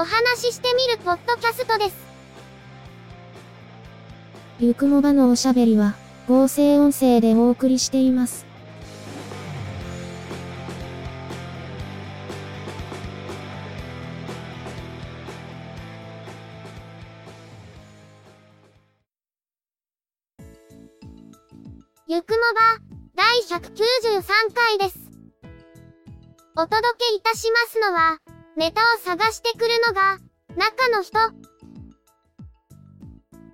[0.00, 1.96] お話ししてみるポッドキャストです。
[4.60, 5.96] ゆくもばのおしゃべりは、
[6.28, 8.46] 合成音声でお送りしています。
[22.06, 22.78] ゆくもば、
[23.16, 24.22] 第193
[24.54, 24.98] 回です。
[26.56, 30.18] お届けいたしますのは、ネタを探してくるのが、
[30.56, 31.16] 中の人。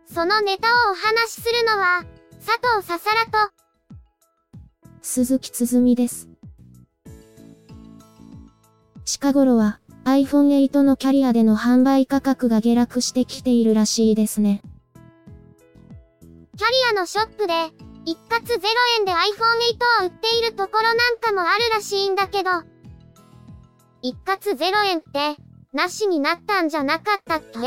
[0.07, 2.07] そのネタをお話しするのは、
[2.43, 3.53] 佐藤ささらと、
[5.03, 6.31] 鈴木つづみです。
[9.05, 14.63] 近頃は iPhone 8のキャリアでの販売価格が下落してきているらしいですね。
[16.23, 17.53] キャリアのショップで、
[18.07, 18.59] 一括0
[19.01, 19.19] 円で iPhone
[20.01, 22.51] 8を売っているところなんかもあるらしいんだけど、
[24.05, 25.39] 一括0円って、
[25.73, 27.57] なしになったんじゃなかったっけ？
[27.57, 27.61] っ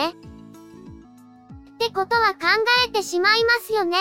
[1.80, 2.42] てことは考
[2.86, 3.98] えてしまいますよね。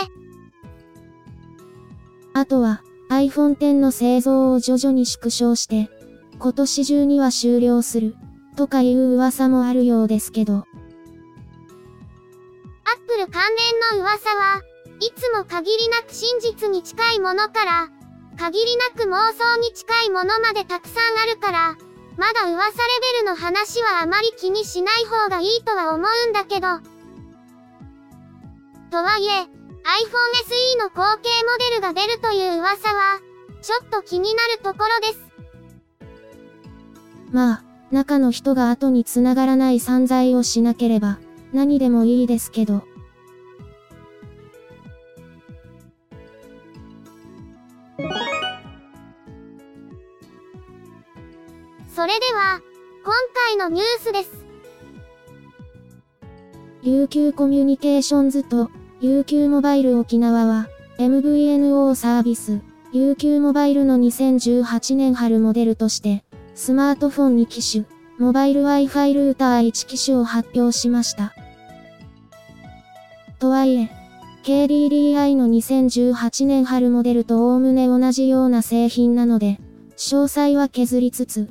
[2.34, 5.88] あとは iPhone X の製造を徐々に縮小して、
[6.38, 8.14] 今年中には終了する、
[8.54, 10.64] とかいう噂もあるようですけど、アッ
[13.06, 13.44] プル関
[13.90, 14.60] 連の噂は、
[15.00, 17.88] いつも限りなく真実に近いものから、
[18.36, 21.78] 限りなく妄想に近いものまでたくさんあるから、
[22.16, 22.72] まだ噂レ
[23.14, 26.80] ベルの話はあまり気にしない方がいいとは思うんだけど。
[28.90, 33.20] とはいえ、iPhone SE の後継モデルが出るという噂は、
[33.60, 35.26] ちょっと気になるところです。
[37.32, 41.18] まあ、中の人が後に繋がらない散財をしなければ、
[41.52, 42.84] 何でもいいですけど、
[51.96, 52.60] それでは、
[53.06, 54.44] 今回のニュースです。
[56.82, 58.70] UQ コミュニケーションズと
[59.00, 60.68] UQ モバイル沖縄は
[60.98, 62.60] MVNO サービス
[62.92, 66.22] UQ モバイルの2018年春モデルとして
[66.54, 67.86] スマートフォン2機種
[68.18, 71.32] モバイル Wi-Fi ルーター1機種を発表しました。
[73.38, 73.90] とはいえ
[74.44, 79.58] KDDI の2018年春モデルとおおむね同じような製品なので
[79.96, 81.48] 詳細は削りつつ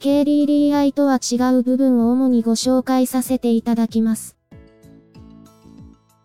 [0.00, 4.36] KDDI とは違う部分を主にご紹介させていただきます。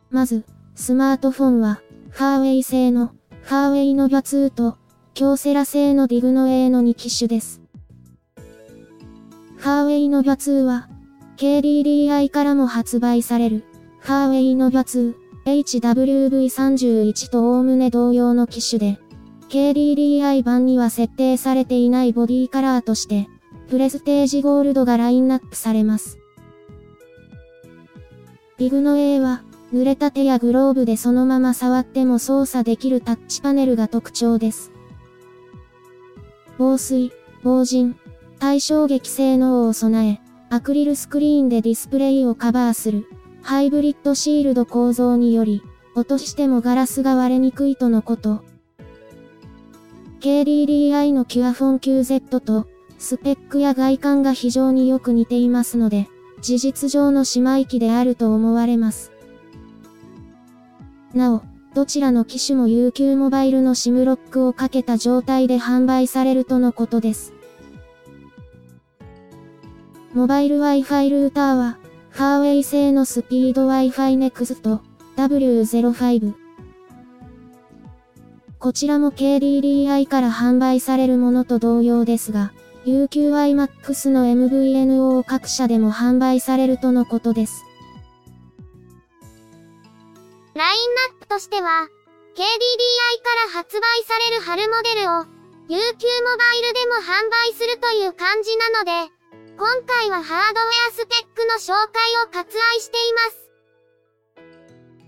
[0.09, 0.43] まず、
[0.75, 4.77] スマートフォンは、ファーウェイ製の、ファーウェイノバ2と、
[5.13, 7.61] 京セラ製のディグノ A の2機種です。
[9.57, 10.89] ファーウェイノバ2は、
[11.37, 13.63] KDDI からも発売される、
[13.99, 15.13] ファーウェイノバ2、
[15.45, 18.99] HWV31 とおおむね同様の機種で、
[19.49, 23.27] KDDI 版には設定されていないボディカラーとして、
[23.69, 26.17] プレステージゴールドがラインナップされます。
[28.57, 34.71] ディグノ A は、濡れた手やグローブでそのまま触っても操作できるタッチパネルが特徴です。
[36.57, 37.11] 防水、
[37.43, 37.95] 防塵、
[38.39, 40.19] 対衝撃性能を備え、
[40.49, 43.07] アクリルスクリーンでディスプレイをカバーする、
[43.43, 45.61] ハイブリッドシールド構造により、
[45.93, 48.41] 落としてもガラスが割れにくいとのこと。
[50.21, 52.65] KDDI のキュアフォン QZ と、
[52.99, 56.09] スペックや外観が非常によく似ていますので、
[56.41, 59.11] 事実上の姉妹機であると思われます。
[61.13, 61.41] なお、
[61.73, 67.33] どちらの機種も UQ モバイルの SIM ロックをかけた状態で販売されるとのことです。
[70.13, 71.77] モバイル Wi-Fi ルーターは、
[72.09, 74.81] ファーウェイ製のスピード Wi-Fi Next
[75.15, 76.33] W05。
[78.59, 82.51] こちらも KDDI から販売されるものと同様ですが、
[82.85, 87.63] UQIMAX の MVNO 各社でも販売されるとのことです。
[90.55, 91.87] ラインナップとしては、
[92.35, 92.45] KDDI か
[93.53, 95.25] ら発売される春モデルを、
[95.69, 99.11] UQ モバイルでも販売するという感じなので、
[99.57, 103.49] 今回はハードウェアスペックの紹介を割愛しています。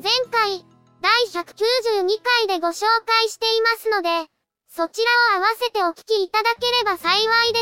[0.04, 0.66] 前回、
[1.02, 4.30] 第192回でご紹介していますので、
[4.74, 5.02] そち
[5.34, 7.20] らを合わせてお聞きいただければ幸
[7.50, 7.60] いで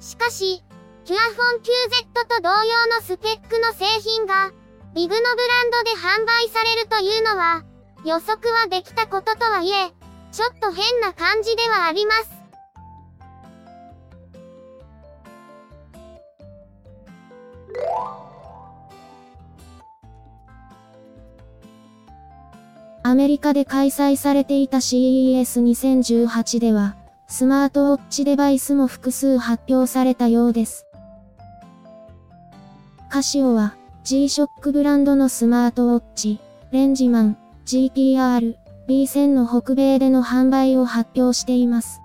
[0.00, 0.10] す。
[0.10, 0.62] しかし、
[1.06, 4.52] キュアフォン QZ と同様のスペックの製品が、
[4.94, 7.64] ビグのブランドで販売されるというのは、
[8.04, 9.94] 予測はできたこととはいえ、
[10.30, 12.35] ちょっと変な感じではあります。
[23.06, 26.96] アメリカで開催されていた CES2018 では、
[27.28, 30.88] スマートウォッチデバイスも複数発表されたようです。
[33.08, 36.40] カシオは、G-SHOCK ブランドのスマートウォッチ、
[36.72, 38.56] レンジマン、GPR、
[38.88, 42.00] B1000 の北米での販売を発表しています。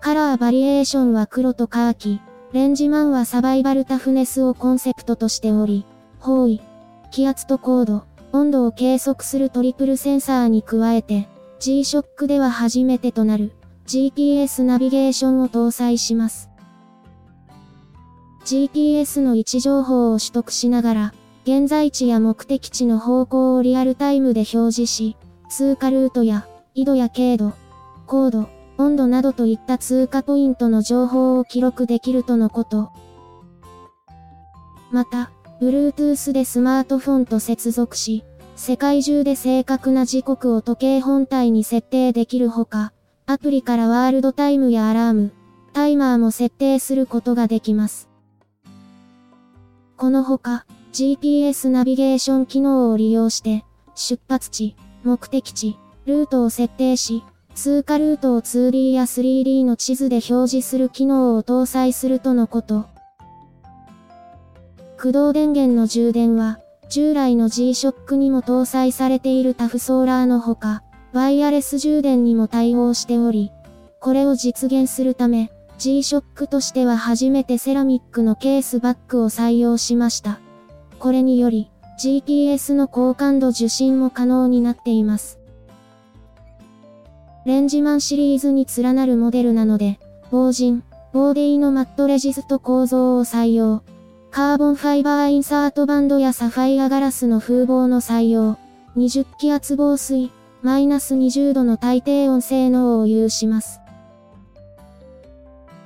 [0.00, 2.20] カラーバリエーションは黒とカーキ、
[2.52, 5.84] レンジマンはサバイバルタフネスをコンセプトとしており、
[6.20, 6.62] 方位、
[7.10, 11.28] 気圧と高度、温度を計測するトリプルセンサーに加えて、
[11.60, 13.52] G-SHOCK では初めてとなる
[13.86, 16.50] GPS ナビゲーションを搭載します。
[18.44, 21.14] GPS の位置情報を取得しながら、
[21.44, 25.16] 現在地や目的地の方向をリアルタイムで表示し、
[25.48, 26.44] 通過ルートや、
[26.74, 27.52] 緯度や経度、
[28.08, 28.48] 高度、
[28.78, 32.90] 温度などといった通過ポイントの情報を記録できるとのこと。
[34.90, 35.30] また、
[35.60, 38.24] Bluetooth でスマートフォンと接続し、
[38.56, 42.92] 世界中で正確な時刻を時計本体に設定できるほか、
[43.26, 45.32] アプリからワールドタイムやアラーム、
[45.72, 48.08] タイマーも設定することができます。
[49.96, 53.64] このほか、GPS ナビゲーション機能を利用して、
[53.94, 57.24] 出発地、目的地、ルートを設定し、
[57.54, 62.93] 通過ルートを 2D や 3D の地図で表示する機能を搭載するとのこと。
[64.96, 70.82] 駆動電源の充電は、従来の G-SHOCK にも搭載されているタフソーラーのほか、
[71.12, 73.52] ワイヤレス充電にも対応しており、
[74.00, 80.40] これを実現するため、G-SHOCK としては初めてセラミックのケースバッグを採用しました。
[80.98, 81.70] これにより、
[82.00, 85.38] GPS の高感度受信も可能になっています。
[87.44, 89.98] レンジマンシリーズに連なるモデルなので、
[90.30, 90.82] 防塵、
[91.12, 93.82] ボーディのマットレジスト構造を採用。
[94.34, 98.58] カーボンファイバーインサートバンドやサファイアガラスの風防の採用、
[98.96, 103.80] 20気圧防水、マイナス20度の耐低温性能を有します。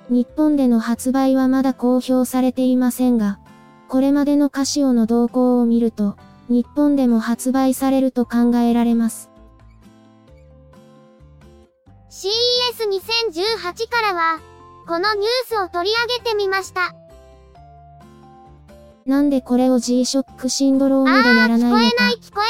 [0.09, 3.39] 日本での発売はまだ公表されていませんが、
[3.87, 6.17] これまでのカシオの動向を見ると、
[6.49, 9.29] 日本でも発売されると考えられます。
[12.09, 14.41] CES2018 からは、
[14.87, 16.95] このニュースを取り上げてみました。
[19.09, 21.83] なんでこれを G-SHOCK シンドロームでやらないのか。
[21.83, 22.47] 聞こえない聞こえ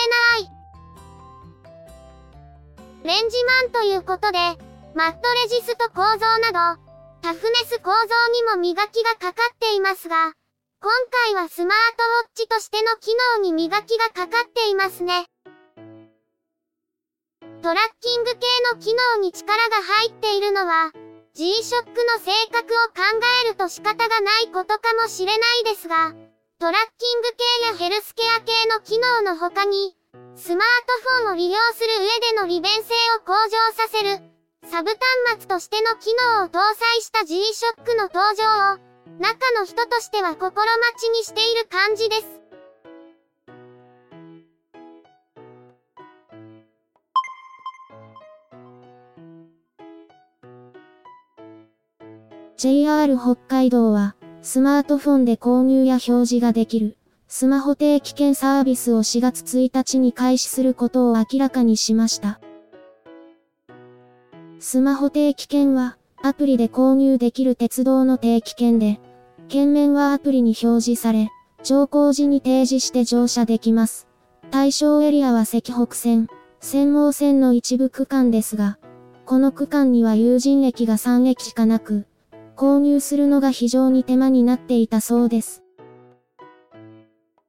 [3.07, 3.15] ない。
[3.15, 4.39] レンジマンということで、
[4.93, 6.83] マットレジスト構造など、
[7.23, 10.33] タフネス構造にも磨きがかかっていますが、
[10.83, 10.91] 今
[11.33, 15.27] 回はスマートウォッチとしての機能に磨きがかかっていますね。
[17.63, 18.39] トラッキング系
[18.75, 20.91] の機能に力が入っているのは、
[21.35, 23.03] G-SHOCK の性格を考
[23.45, 26.15] えると仕方がないことかもしれないですが、
[26.61, 27.29] トラッキング
[27.79, 29.95] 系やヘルスケア系の機能の他に、
[30.35, 30.69] スマー
[31.05, 34.19] トフォンを利用する上での利便性を向上させる、
[34.69, 34.99] サブ端
[35.39, 38.79] 末としての機能を搭載した G-SHOCK の登場を、
[39.21, 42.27] 中の人としては心待ちにしている感じです。
[52.57, 62.41] JR 北海道は、スマートフォンで購入や表示ができる、スマホ定期券サービスを4月1日に開始することを明らかにしました。
[64.61, 69.01] スマホ定期券は、アプリで購入できる鉄道の定期券で、
[69.49, 71.31] 券面はアプリに表示され、
[71.63, 74.09] 乗降時に提示して乗車できます。
[74.51, 76.29] 対象エリアは石北線、
[76.61, 78.79] 専門線の一部区間ですが、
[79.27, 82.07] この区間には有人駅が3駅しかなく、
[82.59, 85.63] 購入するのが非常に手間になっていたそうです。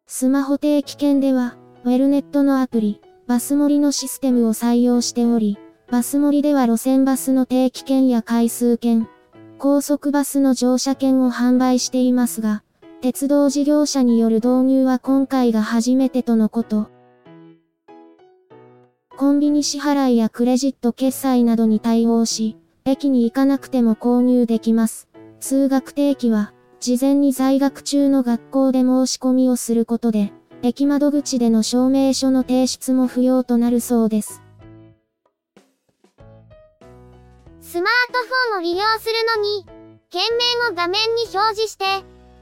[0.06, 5.58] スマホ定期券では、ウェルネットのアプリ、バス盛りのシステムを採用しており、
[5.90, 9.10] バス盛りでは路線バスの定期券や回数券、
[9.58, 12.64] 高速バスの乗車券を販売していますが、
[13.02, 16.88] 鉄道事業者による導入は今回が初めてとのこと。
[19.18, 25.10] コンビニ支払いやクレジット決済などに対応し、駅に行かなくても購入できます。
[25.40, 30.32] 通学定期は、事前に在学中の学校で申し込みをすることで、
[30.62, 34.42] 駅窓口での証明書の提出も不要となるそうです。
[37.62, 39.66] スマートフォンを利用するのに、
[40.10, 41.86] 件名を画面に表示して、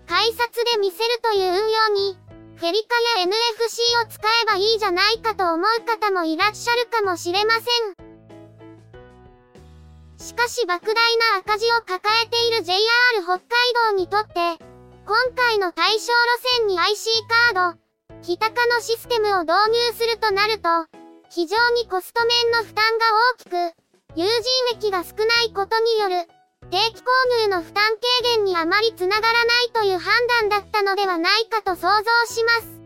[0.07, 0.37] 改札
[0.71, 2.17] で見せるという運用に、
[2.55, 8.06] フェリカや NFC を使えばいいじゃないかと思う方もいらっしゃるかもしれません。
[10.17, 12.77] しかし莫大な赤字を抱えている JR
[13.23, 13.41] 北海
[13.91, 14.33] 道にとって、
[15.05, 16.13] 今回の対象路
[16.57, 17.09] 線に IC
[17.53, 17.79] カード、
[18.23, 20.69] 北化のシステムを導入するとなると、
[21.29, 24.33] 非常にコスト面の負担が大きく、有人
[24.73, 26.27] 駅が少ないことによる、
[26.71, 27.05] 定期購
[27.43, 27.83] 入の負担
[28.23, 32.77] 軽減にあまりつながらないという判断だったのではないかと想像します。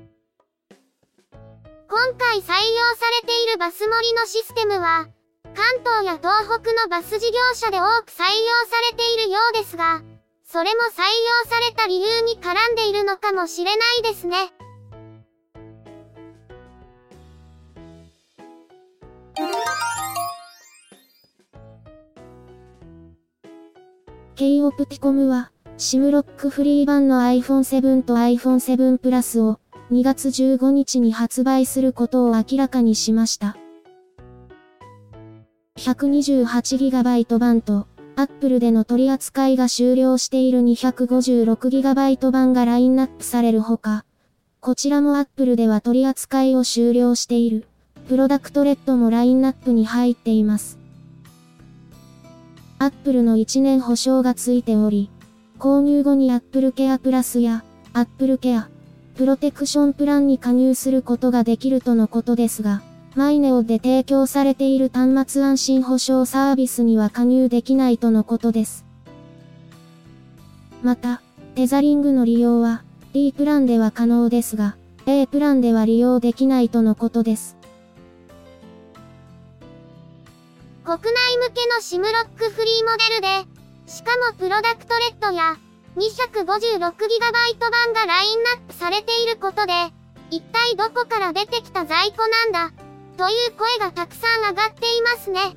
[1.89, 5.07] 今回採用されているバス盛りのシステムは、
[5.55, 8.27] 関東や東北のバス事業者で多く採用
[8.69, 10.01] されているようですが、
[10.43, 11.03] それも採
[11.45, 14.53] 用された理由に絡んでいるのかもしれないですね。
[24.35, 29.59] K オプティコムは、シムロックフリー版の iPhone7 と iPhone7 Plus を
[29.91, 33.57] 2月15日に発売することを明らかにしました。
[35.81, 44.05] 128GB 版と Apple での取り扱いが終了している 256GB 版がラインナップされるほか、
[44.59, 47.65] こちらも Apple では取り扱いを終了している、
[48.07, 50.77] プロダクトレッドもラインナップに入っています。
[52.77, 55.09] Apple の1年保証がついており、
[55.57, 58.65] 購入後に Apple Care Plus や Apple Care
[59.15, 68.85] プロテクションプランに加入することができるとのことですが、マイネオで提供されている端末安心保証サービスには加入できないとのことです。
[70.81, 71.21] また、
[71.55, 77.57] テザリングの利用は D プランでは可能ですが、A プランでは利用できないとのことです。
[80.85, 83.27] 国内向けのシムロックフリーモデルで、
[83.91, 85.57] しかもプロダクトレッドや
[85.97, 89.73] 256GB 版がラインナップされていることで、
[90.29, 92.80] 一体どこから出てきた在庫なんだ、
[93.17, 95.55] という声がたくさん上がっていますね。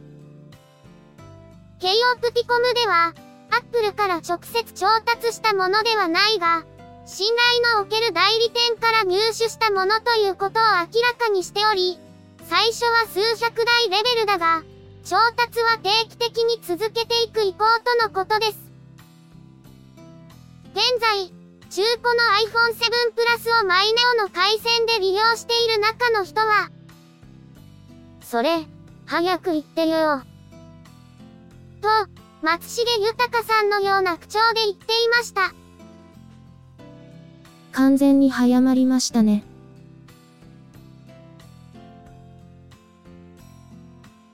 [1.81, 3.15] ケイオプティコムでは、
[3.51, 6.65] アップルから直接調達したものではないが、
[7.07, 7.29] 信
[7.63, 11.99] 頼のおける代理店から入手したものということを明らかにしており、
[12.49, 14.63] 最初は数百台レベルだが、
[15.05, 18.59] 調達は定期的に続けていく意向とのことです。
[20.73, 21.29] 現在、
[21.71, 26.71] 中古の iPhone7 プラスをマイネオの回線で利用している中の人は、
[28.35, 28.67] それ、
[29.07, 30.21] 早く言ってよ。
[31.81, 31.89] と、
[32.43, 35.55] 松重豊さんのような口調で言っていました。
[37.71, 39.45] 完全に早まりましたね。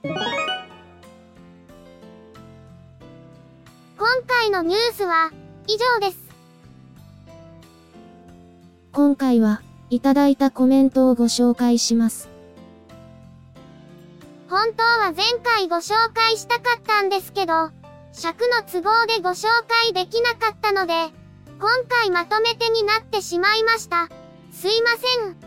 [0.01, 0.15] 今
[4.25, 5.31] 回のニュースは
[5.67, 6.17] 以上です。
[8.93, 12.30] 今回はいただいたコメントをご紹介します。
[14.51, 17.71] 本当は前回ご紹介したかったんですけど、
[18.11, 20.93] 尺の都合でご紹介できなかったので、
[21.57, 24.09] 今回まとめてになってしまいました。
[24.51, 25.37] すいません。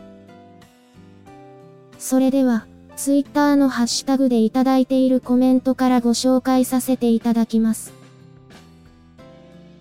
[1.99, 7.93] それでは、ツイッターのハッシュタグでいただいているコメントからご紹介させていただきます。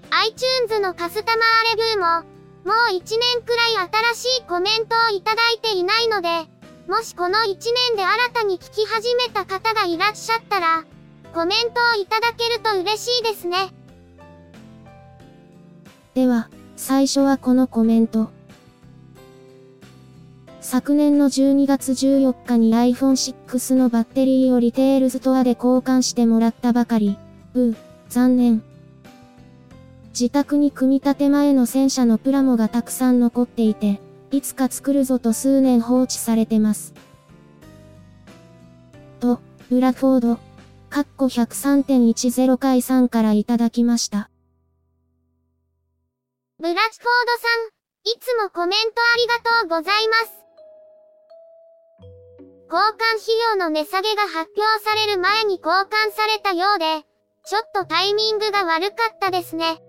[0.09, 2.27] iTunes のカスタマーレビューも、
[2.65, 6.52] もう1年くらい新しいコメントをいただいていないので、
[6.87, 10.83] もしこの1年で新たに聞き始めた方がいらっしゃったら、
[11.33, 13.73] コメントをいただけると嬉しいですね。
[16.13, 18.29] では、最初はこのコメント。
[20.59, 27.17] 昨年の12月14日に iPhone6 のバッテリーをリテールストアで交換してもらったばかり。
[27.53, 27.75] うう、
[28.09, 28.63] 残念。
[30.09, 33.99] 自宅に組み立て前の戦車のプラモがたくさん残っていて、
[34.33, 36.95] いつか作るぞと数年放置されてます。
[39.19, 40.39] と、ブラフォード、
[40.89, 44.31] カッコ103.10回さんからいただきました。
[46.57, 47.67] ブラッフォードさん、
[48.11, 50.33] いつもコメントありがとうございます。
[52.71, 57.05] 交換費用の値下げが発表される前に交換されたようで、
[57.45, 59.79] ちょっとタイミングが悪かったですね。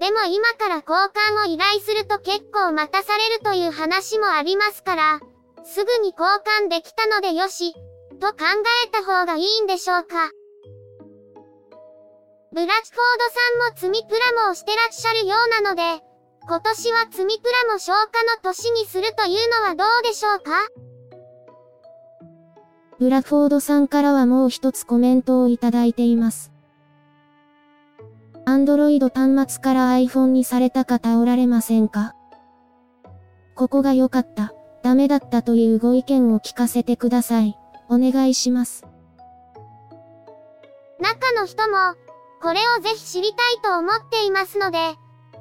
[0.00, 5.20] でも今から交換を依頼すると結構待たされるという話もありますから、
[5.62, 6.26] すぐに交
[6.64, 7.74] 換できたのでよし、
[8.18, 8.36] と考
[8.84, 10.30] えた方がいいんでしょうか。
[12.52, 12.80] ブラッフォード
[13.30, 16.02] さんも積みプラモをしてらっしゃるようなので、
[16.48, 20.50] 今年は積みプラモ消化の年にするというのはどうでしょうか？
[22.98, 26.49] ブラフォードさんからはもう一つコメントをいただいています。
[28.46, 32.14] Android 端末から iPhone にされた方おられませんか？
[33.54, 37.58] ここが良かった、ダメだったというご意見を聞かせてください。
[37.88, 38.86] お願いします。
[40.98, 41.76] 中の人も、
[42.42, 44.78] これをぜひ知りたいと思っていますので、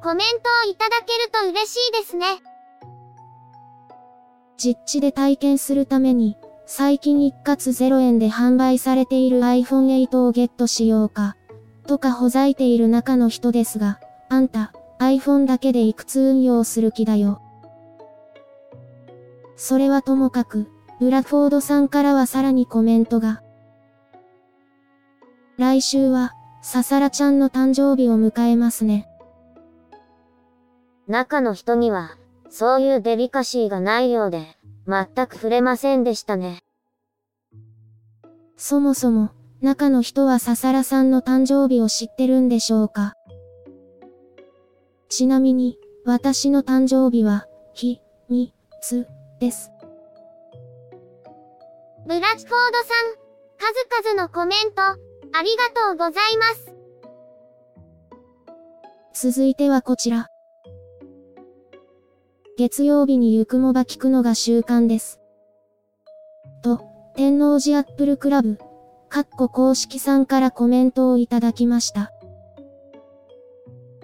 [0.02, 2.26] コメントをいただけると嬉しいですね。
[4.58, 11.36] 実地で体験するために、最近一括0円で販売されている iPhone 8をゲットしようか、
[11.90, 17.42] とかほざいている中の人ですが、あんた、iPhone だけでいくつ運用する気だよ。
[19.56, 20.68] それはともかく、
[21.00, 23.42] ブラフォードさんからはさらにコメントが。
[25.58, 29.10] 来週は、ささらちゃんの誕生日を迎えますね。
[31.08, 32.18] 中の人には、
[32.52, 34.46] そういうデリカシーがないようで、
[34.88, 36.62] 全く触れませんでしたね。
[38.58, 39.32] そもそも、
[39.62, 43.14] 中の人はささらさんの誕生日を知ってるんでしょうか？
[45.10, 48.00] ちなみに、私の誕生日は、ひ、
[48.30, 49.06] み、つ、
[49.40, 49.72] です。
[52.08, 53.18] ブラチフォードさん、
[53.58, 54.96] 数々のコメント、あ
[55.44, 56.46] りがとうございま
[59.14, 59.32] す。
[59.32, 60.30] 続いてはこちら。
[62.58, 65.20] 月曜日にゆくもば聞くのが習慣です。
[66.64, 66.82] と、
[67.16, 68.58] 天王寺アップルクラブ、
[69.10, 72.12] かっこ公式さんからコメントをいただきました。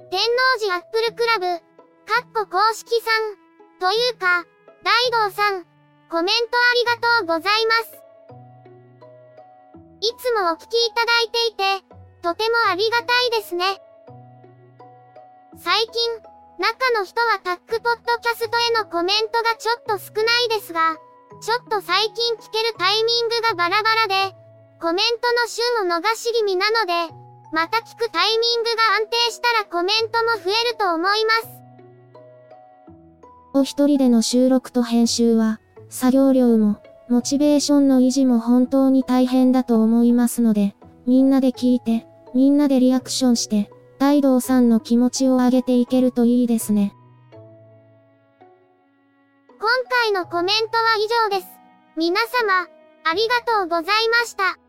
[0.10, 3.38] 天王寺アップルクラブ、かっこ公式さん、
[3.80, 4.46] というか、
[4.84, 5.66] 大道さん、
[6.10, 7.94] コメントありがとうございます。
[10.02, 11.86] いつもお聞きいただいていて、
[12.24, 13.66] とてもありがたいですね。
[15.58, 15.94] 最近、
[16.58, 20.98] 中の人はタックポッドキャストへのコメントがちょっと少ないですが、
[21.42, 24.45] ちょっと最近聞けるタイミングがバラバラで、
[24.82, 26.94] コメントの旬を逃し気味なので、
[27.52, 31.66] また聞くタイミングが安定したらコメントも増えると思います。
[33.54, 46.94] お一人での収録と編集は、作業量も、モチベーションの維持も本当に大変だと思いますので、みんなで聞いて、みんなでリアクションして、大道さんの気持ちを上げていけるといいですね。
[49.58, 51.48] 今回のコメントは以上です。
[51.96, 52.68] 皆様、
[53.06, 54.65] ありがとうございました。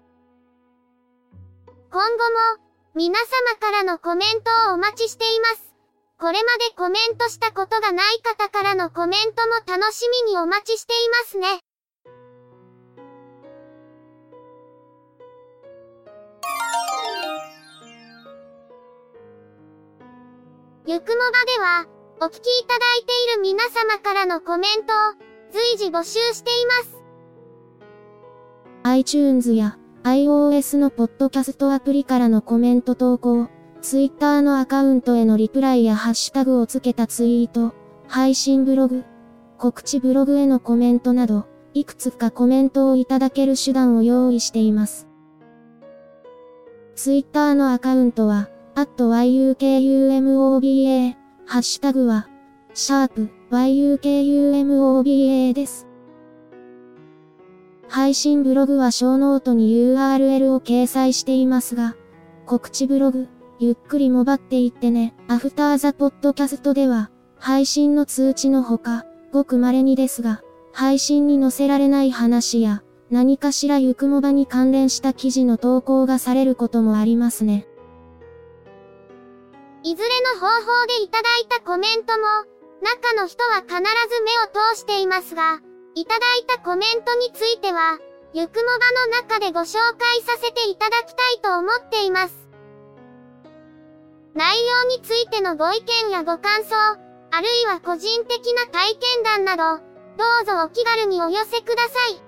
[1.96, 2.60] 今後も、
[2.94, 3.26] 皆様
[3.58, 5.72] からのコメントをお待ちしています。
[6.20, 11.46] これまでコメントしたことがない方からのコメントも楽しみにお待ちしていますね。
[20.84, 21.86] ゆくもばでは、
[22.20, 24.96] お聞きいただいている皆様からのコメントを
[25.50, 27.02] 随時募集しています。
[28.82, 33.48] iTunes や iOS のポッドキャストアプリからのコメント投稿、
[33.82, 37.74] Twitter のアカウントへのリプライやハッシュタグをつけたツイート、
[38.06, 39.02] 配信ブログ、
[39.58, 45.08] 告知ブログへのコメントなど、いくつかコメントをいただける手段を用意しています。
[46.94, 51.16] Twitter のアカウントは、at yukumoba、
[51.46, 52.28] ハッシュタグは、
[52.74, 55.88] シャープ yukumoba です。
[57.88, 61.96] 配信ブログはショーノートに URL を掲載していますが、
[62.44, 65.14] 告知ブログ、ゆっくりもばっていってね。
[65.28, 77.66] After the Podcast では、配信の通知のほか、ごく稀にですが、配信に載せられない話や、何かしらゆくもばに関連した記事の投稿がされることもありますね。
[79.82, 82.26] いずれの方法でいただいたコメントも、
[82.82, 85.60] 中の人は必ず目を通していますが、
[85.96, 87.98] いただいたコメントについては、
[88.34, 92.46] ゆくもばの中でご紹介させていただきたいと思っています。
[94.34, 96.76] 内容についてのご意見やご感想、
[97.30, 99.78] あるいは個人的な体験談など、
[100.18, 102.20] どうぞお気軽にお寄せください。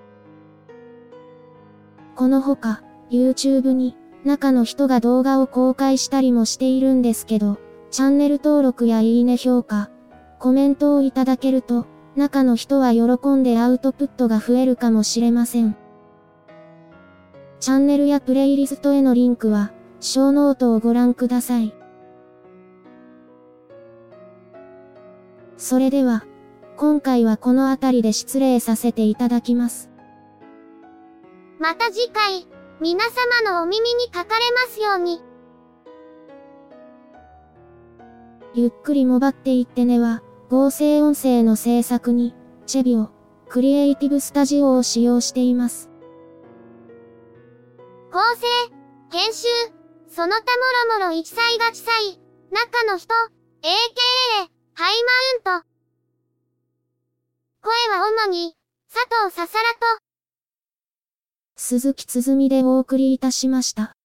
[2.17, 7.59] このほか、YouTube に、中の人が動画を公開したりもしているんですけど、
[7.91, 9.91] チャンネル登録やいいね評価、
[10.39, 11.85] コメントをいただけると、
[12.19, 15.77] 中の人は喜んでアウトプットが増えるかもしれません。
[17.61, 21.75] チャンネルやプレイリストへのリンクは、ショーノートをご覧ください。
[25.57, 26.25] それでは、
[26.77, 29.91] 今回はこの辺りで失礼させていただきます。
[31.59, 32.47] また次回。
[32.81, 33.05] 皆
[33.43, 35.21] 様のお耳にかかれますように。
[38.55, 42.35] ゆっくりもばっていってねは、合成音声の制作に、
[42.67, 43.11] チェビオ、
[43.51, 45.91] クリエイティブスタジオを使用しています。
[48.11, 48.47] 構成、
[49.13, 49.47] 編集、
[50.09, 50.41] その他
[50.97, 52.19] もろもろ一歳がち歳、
[52.51, 54.95] 中の人、AKA、ハイ
[55.45, 55.67] マウント。
[57.61, 58.55] 声は主に、
[58.91, 60.03] 佐藤ささらと、
[61.57, 63.98] 鈴木つづみでお送りいたしました。